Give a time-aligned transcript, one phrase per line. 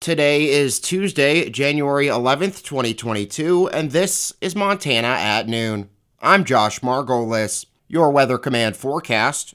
[0.00, 5.90] Today is Tuesday, January 11th, 2022, and this is Montana at noon.
[6.22, 7.66] I'm Josh Margolis.
[7.86, 9.54] Your Weather Command forecast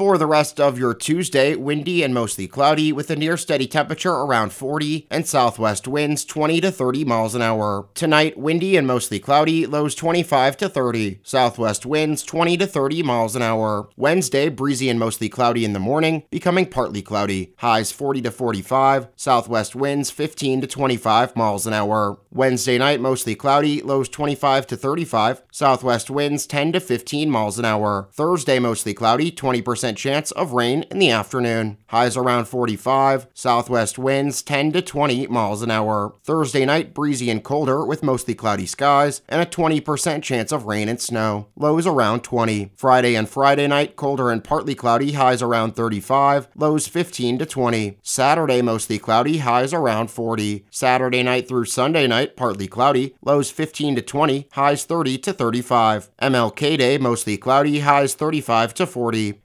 [0.00, 4.14] for the rest of your Tuesday, windy and mostly cloudy with a near steady temperature
[4.14, 7.86] around 40 and southwest winds 20 to 30 miles an hour.
[7.92, 13.36] Tonight, windy and mostly cloudy, lows 25 to 30, southwest winds 20 to 30 miles
[13.36, 13.90] an hour.
[13.98, 19.08] Wednesday, breezy and mostly cloudy in the morning, becoming partly cloudy, highs 40 to 45,
[19.16, 22.18] southwest winds 15 to 25 miles an hour.
[22.30, 27.66] Wednesday night, mostly cloudy, lows 25 to 35, southwest winds 10 to 15 miles an
[27.66, 28.08] hour.
[28.12, 31.78] Thursday, mostly cloudy, 20% chance of rain in the afternoon.
[31.88, 36.14] Highs around 45, southwest winds 10 to 20 miles an hour.
[36.22, 40.88] Thursday night, breezy and colder with mostly cloudy skies and a 20% chance of rain
[40.88, 41.48] and snow.
[41.56, 42.72] Lows around 20.
[42.76, 47.98] Friday and Friday night, colder and partly cloudy, highs around 35, lows 15 to 20.
[48.02, 50.66] Saturday, mostly cloudy, highs around 40.
[50.70, 56.10] Saturday night through Sunday night, partly cloudy, lows 15 to 20, highs 30 to 35.
[56.20, 59.40] MLK Day, mostly cloudy, highs 35 to 40.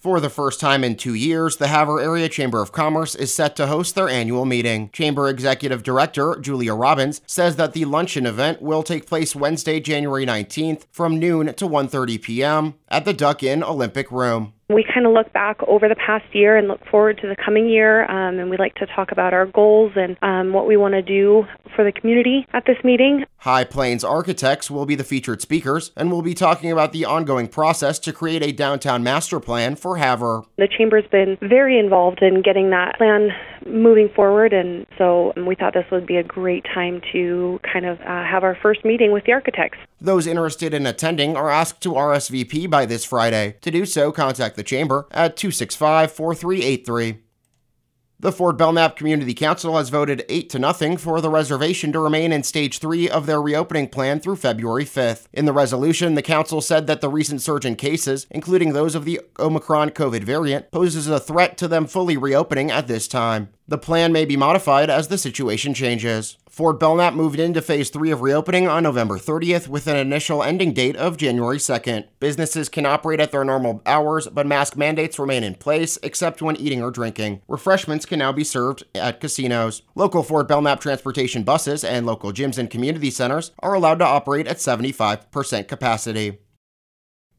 [0.00, 3.54] For the first time in two years, the Havre Area Chamber of Commerce is set
[3.56, 4.88] to host their annual meeting.
[4.94, 10.24] Chamber Executive Director Julia Robbins says that the luncheon event will take place Wednesday, January
[10.24, 12.74] 19th from noon to 1:30 p.m.
[12.88, 14.54] at the Duck Inn Olympic Room.
[14.70, 17.68] We kind of look back over the past year and look forward to the coming
[17.68, 20.94] year, um, and we like to talk about our goals and um, what we want
[20.94, 23.24] to do for the community at this meeting.
[23.38, 27.48] High Plains Architects will be the featured speakers, and we'll be talking about the ongoing
[27.48, 30.44] process to create a downtown master plan for Havre.
[30.56, 33.30] The Chamber's been very involved in getting that plan
[33.66, 38.00] moving forward, and so we thought this would be a great time to kind of
[38.02, 39.78] uh, have our first meeting with the architects.
[40.00, 43.56] Those interested in attending are asked to RSVP by this Friday.
[43.60, 47.18] To do so, contact the Chamber at 265 4383.
[48.18, 52.32] The Fort Belknap Community Council has voted 8 to nothing for the reservation to remain
[52.32, 55.26] in stage 3 of their reopening plan through February 5th.
[55.32, 59.06] In the resolution, the council said that the recent surge in cases, including those of
[59.06, 63.48] the Omicron COVID variant, poses a threat to them fully reopening at this time.
[63.66, 66.36] The plan may be modified as the situation changes.
[66.60, 70.74] Fort Belknap moved into phase three of reopening on November 30th with an initial ending
[70.74, 72.04] date of January 2nd.
[72.18, 76.56] Businesses can operate at their normal hours, but mask mandates remain in place except when
[76.56, 77.40] eating or drinking.
[77.48, 79.80] Refreshments can now be served at casinos.
[79.94, 84.46] Local Fort Belknap transportation buses and local gyms and community centers are allowed to operate
[84.46, 86.40] at 75% capacity.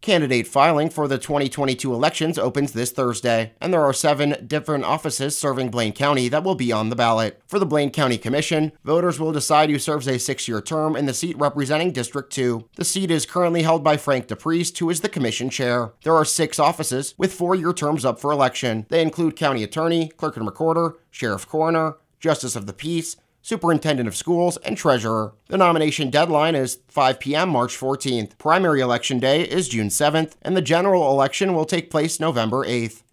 [0.01, 5.37] Candidate filing for the 2022 elections opens this Thursday, and there are seven different offices
[5.37, 7.39] serving Blaine County that will be on the ballot.
[7.45, 11.05] For the Blaine County Commission, voters will decide who serves a six year term in
[11.05, 12.67] the seat representing District 2.
[12.77, 15.93] The seat is currently held by Frank DePriest, who is the Commission chair.
[16.03, 18.87] There are six offices with four year terms up for election.
[18.89, 24.15] They include County Attorney, Clerk and Recorder, Sheriff Coroner, Justice of the Peace, Superintendent of
[24.15, 25.33] Schools, and Treasurer.
[25.47, 27.49] The nomination deadline is 5 p.m.
[27.49, 28.37] March 14th.
[28.37, 33.03] Primary election day is June 7th, and the general election will take place November 8th.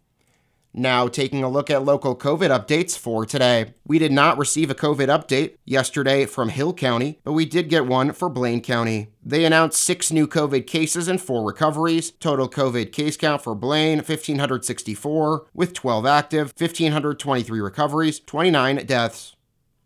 [0.74, 3.74] Now, taking a look at local COVID updates for today.
[3.84, 7.86] We did not receive a COVID update yesterday from Hill County, but we did get
[7.86, 9.08] one for Blaine County.
[9.24, 12.12] They announced six new COVID cases and four recoveries.
[12.12, 19.34] Total COVID case count for Blaine 1,564, with 12 active, 1,523 recoveries, 29 deaths.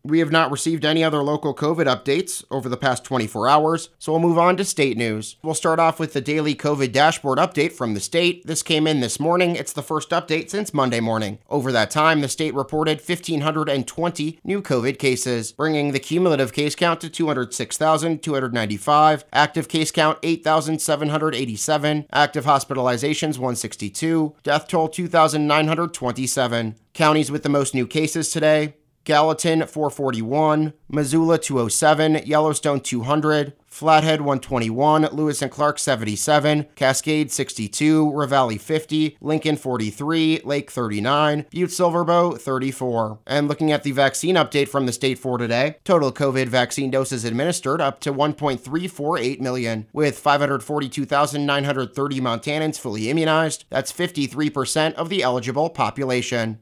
[0.04, 4.10] We have not received any other local COVID updates over the past 24 hours, so
[4.10, 5.36] we'll move on to state news.
[5.44, 8.44] We'll start off with the daily COVID dashboard update from the state.
[8.44, 9.54] This came in this morning.
[9.54, 11.38] It's the first update since Monday morning.
[11.48, 17.00] Over that time, the state reported 1,520 new COVID cases, bringing the cumulative case count
[17.02, 26.74] to 206,295, active case count 8,787, active hospitalizations 162, death toll 2,927.
[26.92, 28.74] Counties with the most new cases today
[29.04, 38.60] Gallatin 441, Missoula 207, Yellowstone 200, Flathead 121, Lewis and Clark 77, Cascade 62, Ravalli
[38.60, 43.18] 50, Lincoln 43, Lake 39, Butte Silverbow 34.
[43.26, 47.25] And looking at the vaccine update from the state for today, total COVID vaccine doses
[47.25, 53.64] administered up to 1.348 million, with 542,930 Montanans fully immunized.
[53.70, 56.58] That's 53% of the eligible population.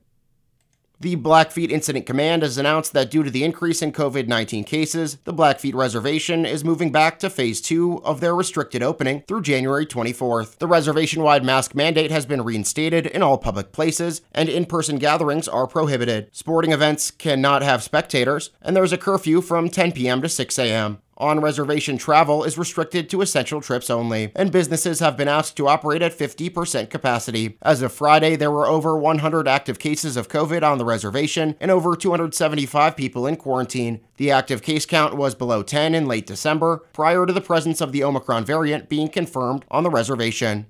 [1.02, 5.16] The Blackfeet Incident Command has announced that due to the increase in COVID 19 cases,
[5.24, 9.86] the Blackfeet Reservation is moving back to phase two of their restricted opening through January
[9.86, 10.58] 24th.
[10.58, 14.98] The reservation wide mask mandate has been reinstated in all public places, and in person
[14.98, 16.28] gatherings are prohibited.
[16.32, 20.20] Sporting events cannot have spectators, and there's a curfew from 10 p.m.
[20.20, 20.98] to 6 a.m.
[21.20, 25.68] On reservation travel is restricted to essential trips only, and businesses have been asked to
[25.68, 27.58] operate at 50% capacity.
[27.60, 31.70] As of Friday, there were over 100 active cases of COVID on the reservation and
[31.70, 34.00] over 275 people in quarantine.
[34.16, 37.92] The active case count was below 10 in late December, prior to the presence of
[37.92, 40.68] the Omicron variant being confirmed on the reservation.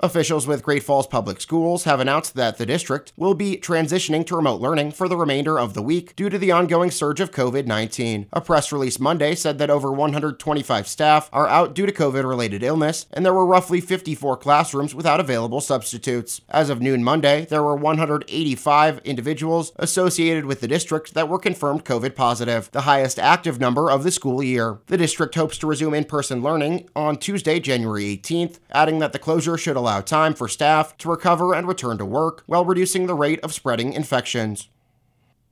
[0.00, 4.36] Officials with Great Falls Public Schools have announced that the district will be transitioning to
[4.36, 7.64] remote learning for the remainder of the week due to the ongoing surge of COVID
[7.64, 8.26] 19.
[8.30, 12.62] A press release Monday said that over 125 staff are out due to COVID related
[12.62, 16.42] illness, and there were roughly 54 classrooms without available substitutes.
[16.50, 21.86] As of noon Monday, there were 185 individuals associated with the district that were confirmed
[21.86, 24.78] COVID positive, the highest active number of the school year.
[24.88, 29.18] The district hopes to resume in person learning on Tuesday, January 18th, adding that the
[29.18, 33.14] closure should allow time for staff to recover and return to work while reducing the
[33.14, 34.68] rate of spreading infections.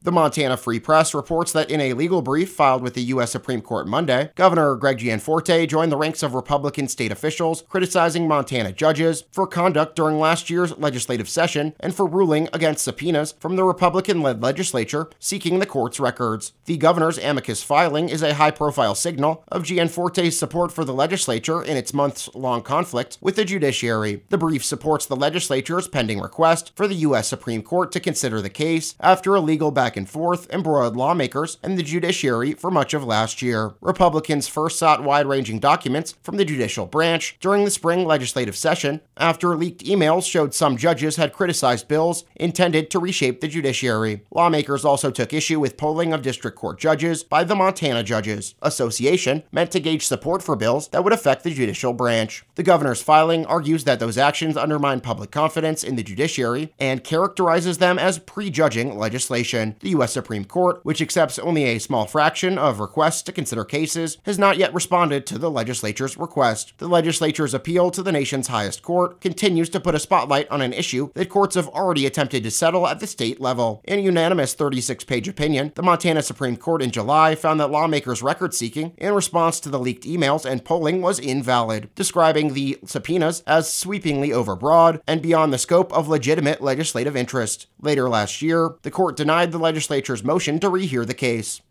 [0.05, 3.33] The Montana Free Press reports that in a legal brief filed with the U.S.
[3.33, 8.71] Supreme Court Monday, Governor Greg Gianforte joined the ranks of Republican state officials criticizing Montana
[8.71, 13.65] judges for conduct during last year's legislative session and for ruling against subpoenas from the
[13.65, 16.53] Republican led legislature seeking the court's records.
[16.67, 21.63] The governor's amicus filing is a high profile signal of Gianforte's support for the legislature
[21.63, 24.23] in its months long conflict with the judiciary.
[24.29, 27.27] The brief supports the legislature's pending request for the U.S.
[27.27, 31.59] Supreme Court to consider the case after a legal back back and forth embroiled lawmakers
[31.63, 33.75] and the judiciary for much of last year.
[33.81, 39.01] Republicans first sought wide ranging documents from the judicial branch during the spring legislative session
[39.17, 44.23] after leaked emails showed some judges had criticized bills intended to reshape the judiciary.
[44.33, 49.45] Lawmakers also took issue with polling of district court judges by the Montana Judges Association,
[49.53, 52.45] meant to gauge support for bills that would affect the judicial branch.
[52.57, 57.79] The governor's filing argues that those actions undermine public confidence in the judiciary and characterizes
[57.79, 59.77] them as prejudging legislation.
[59.85, 60.15] The U.S.
[60.15, 64.57] Supreme Court, which accepts only a small fraction of requests to consider cases, has not
[64.57, 66.73] yet responded to the legislature's request.
[66.79, 70.73] The legislature's appeal to the nation's highest court continues to put a spotlight on an
[70.73, 73.83] issue that courts have already attempted to settle at the state level.
[73.85, 78.23] In a unanimous 36 page opinion, the Montana Supreme Court in July found that lawmakers'
[78.23, 83.43] record seeking in response to the leaked emails and polling was invalid, describing the subpoenas
[83.47, 87.67] as sweepingly overbroad and beyond the scope of legitimate legislative interest.
[87.83, 91.63] Later last year, the court denied the legislature's motion to rehear the case.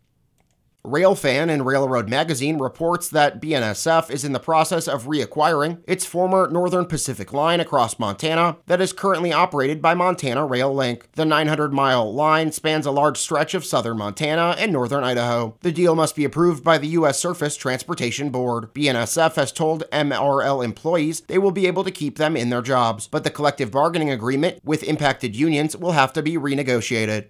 [0.84, 6.46] Railfan and Railroad Magazine reports that BNSF is in the process of reacquiring its former
[6.50, 11.08] Northern Pacific line across Montana that is currently operated by Montana Rail Link.
[11.12, 15.56] The 900 mile line spans a large stretch of southern Montana and northern Idaho.
[15.62, 17.18] The deal must be approved by the U.S.
[17.18, 18.74] Surface Transportation Board.
[18.74, 23.08] BNSF has told MRL employees they will be able to keep them in their jobs,
[23.08, 27.28] but the collective bargaining agreement with impacted unions will have to be renegotiated.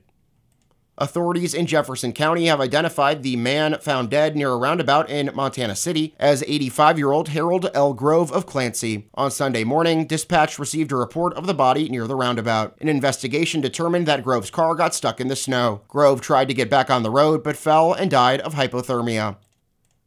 [0.96, 5.74] Authorities in Jefferson County have identified the man found dead near a roundabout in Montana
[5.74, 7.92] City as 85 year old Harold L.
[7.94, 9.08] Grove of Clancy.
[9.14, 12.76] On Sunday morning, dispatch received a report of the body near the roundabout.
[12.80, 15.80] An investigation determined that Grove's car got stuck in the snow.
[15.88, 19.36] Grove tried to get back on the road but fell and died of hypothermia.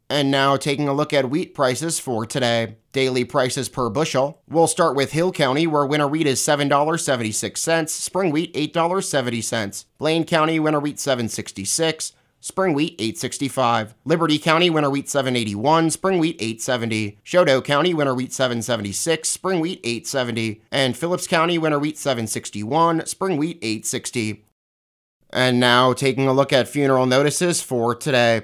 [0.10, 2.78] And now taking a look at wheat prices for today.
[2.94, 4.42] Daily prices per bushel.
[4.50, 9.86] We'll start with Hill County, where winter wheat is $7.76, spring wheat $8.70.
[9.98, 12.14] Blaine County, winter wheat 766.
[12.40, 13.96] Spring wheat 865.
[14.06, 17.20] Liberty County winter wheat 781, spring wheat 870.
[17.26, 20.62] Chouteau County winter wheat 776, spring wheat 870.
[20.72, 24.46] And Phillips County winter wheat 761, spring wheat 860.
[25.32, 28.44] And now taking a look at funeral notices for today.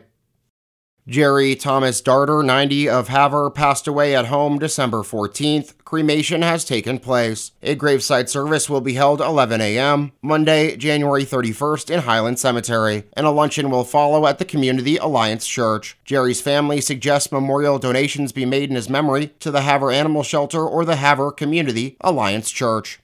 [1.05, 5.73] Jerry Thomas Darter, 90 of Havre, passed away at home December 14th.
[5.83, 7.51] Cremation has taken place.
[7.61, 10.13] A graveside service will be held 11 a.m.
[10.21, 15.45] Monday, January 31st in Highland Cemetery, and a luncheon will follow at the Community Alliance
[15.45, 15.97] Church.
[16.05, 20.65] Jerry's family suggests memorial donations be made in his memory to the Havre Animal Shelter
[20.65, 23.01] or the Havre Community Alliance Church.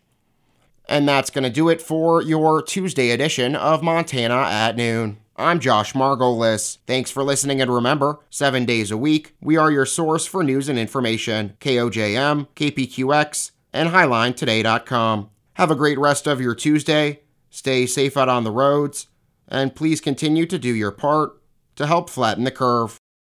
[0.87, 5.17] And that's going to do it for your Tuesday edition of Montana at Noon.
[5.39, 6.79] I'm Josh Margolis.
[6.85, 10.67] Thanks for listening, and remember, seven days a week, we are your source for news
[10.67, 11.55] and information.
[11.61, 15.29] KOJM, KPQX, and HighlineToday.com.
[15.53, 17.21] Have a great rest of your Tuesday.
[17.49, 19.07] Stay safe out on the roads,
[19.47, 21.41] and please continue to do your part
[21.77, 22.99] to help flatten the curve.